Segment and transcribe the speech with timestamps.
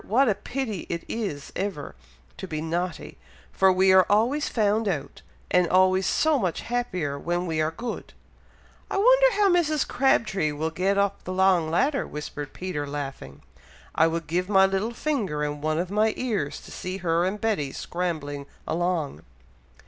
[0.07, 1.93] what a pity it is ever
[2.35, 3.19] to be naughty,
[3.51, 8.11] for we are always found out, and always so much happier when we are good!"
[8.89, 9.87] "I wonder how Mrs.
[9.87, 13.43] Crabtree will get up the long ladder?" whispered Peter, laughing.
[13.93, 17.39] "I would give my little finger, and one of my ears, to see her and
[17.39, 19.21] Betty scrambling along!"